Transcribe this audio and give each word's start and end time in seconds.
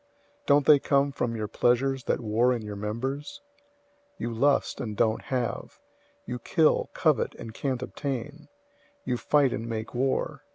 Don't 0.47 0.65
they 0.65 0.79
come 0.79 1.11
from 1.11 1.35
your 1.35 1.47
pleasures 1.47 2.05
that 2.05 2.19
war 2.19 2.53
in 2.53 2.63
your 2.63 2.75
members? 2.75 3.39
004:002 4.19 4.21
You 4.21 4.33
lust, 4.33 4.81
and 4.81 4.97
don't 4.97 5.21
have. 5.25 5.79
You 6.25 6.39
kill, 6.39 6.89
covet, 6.95 7.35
and 7.35 7.53
can't 7.53 7.83
obtain. 7.83 8.47
You 9.05 9.17
fight 9.17 9.53
and 9.53 9.69
make 9.69 9.93
war. 9.93 10.41